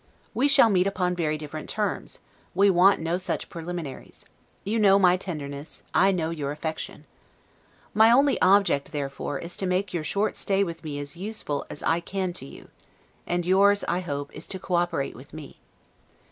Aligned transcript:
We 0.33 0.47
shall 0.47 0.71
meet 0.71 0.87
upon 0.87 1.13
very 1.15 1.37
different 1.37 1.69
terms; 1.69 2.21
we 2.55 2.71
want 2.71 2.99
no 2.99 3.19
such 3.19 3.49
preliminaries: 3.49 4.25
you 4.63 4.79
know 4.79 4.97
my 4.97 5.15
tenderness, 5.15 5.83
I 5.93 6.11
know 6.11 6.31
your 6.31 6.51
affection. 6.51 7.05
My 7.93 8.09
only 8.09 8.41
object, 8.41 8.93
therefore, 8.93 9.37
is 9.37 9.55
to 9.57 9.67
make 9.67 9.93
your 9.93 10.03
short 10.03 10.37
stay 10.37 10.63
with 10.63 10.83
me 10.83 10.97
as 10.97 11.17
useful 11.17 11.67
as 11.69 11.83
I 11.83 11.99
can 11.99 12.33
to 12.33 12.47
you; 12.47 12.69
and 13.27 13.45
yours, 13.45 13.83
I 13.87 13.99
hope, 13.99 14.33
is 14.33 14.47
to 14.47 14.57
co 14.59 14.73
operate 14.73 15.15
with 15.15 15.33
me. 15.33 15.59